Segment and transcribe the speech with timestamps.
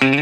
[0.00, 0.12] When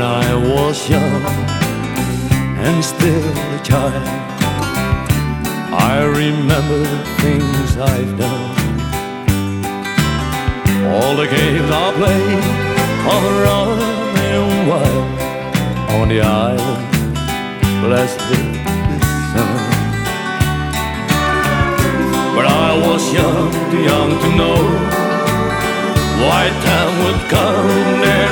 [0.00, 1.22] I was young
[2.56, 3.92] and still a child,
[5.74, 8.56] I remember the things I've done.
[10.90, 12.72] All the games I played
[13.12, 14.01] on the
[14.62, 17.14] running wild on the island,
[17.84, 18.98] blessed with the
[19.32, 19.56] sun.
[22.34, 25.02] But I was young, too young to know
[26.22, 28.31] White time would come and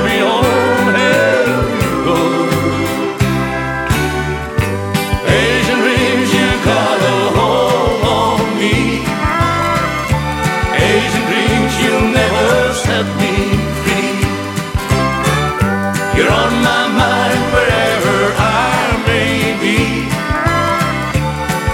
[16.21, 19.77] You're on my mind wherever I may be.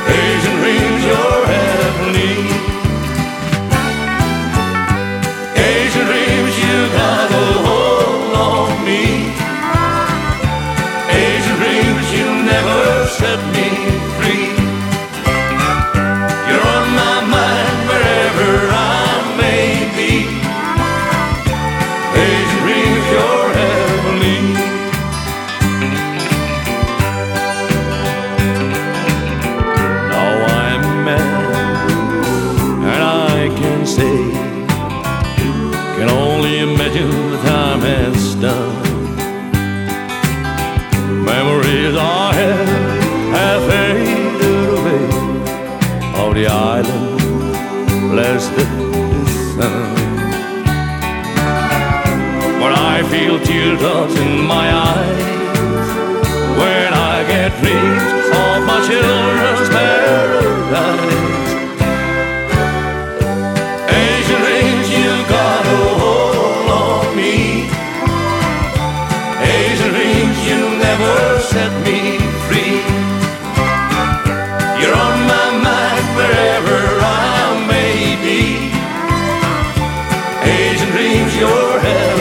[0.08, 2.38] Asian dreams, you're heavenly.
[5.68, 9.04] Asian dreams, you got a hold on me.
[11.12, 12.82] Asian dreams, you never
[13.20, 13.68] set me
[14.16, 14.48] free.
[16.48, 20.14] You're on my mind wherever I may be.
[22.16, 22.57] Asian
[41.28, 42.70] Memories I have
[43.36, 45.06] have faded away
[46.22, 47.20] of the island
[48.12, 48.66] blessed the
[49.56, 49.96] sun.
[52.62, 55.26] When I feel teardrops in my eyes,
[56.60, 57.97] when I get children
[81.26, 82.17] your help.